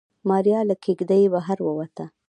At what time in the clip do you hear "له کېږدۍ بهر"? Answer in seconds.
0.69-1.57